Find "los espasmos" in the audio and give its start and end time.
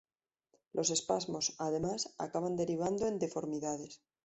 0.73-1.53